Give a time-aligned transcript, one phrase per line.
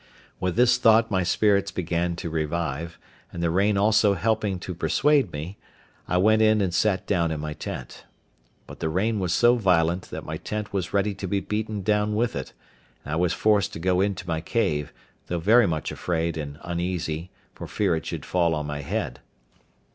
[0.39, 2.97] With this thought my spirits began to revive;
[3.31, 5.59] and the rain also helping to persuade me,
[6.07, 8.05] I went in and sat down in my tent.
[8.65, 12.15] But the rain was so violent that my tent was ready to be beaten down
[12.15, 12.51] with it;
[13.05, 14.91] and I was forced to go into my cave,
[15.27, 19.19] though very much afraid and uneasy, for fear it should fall on my head.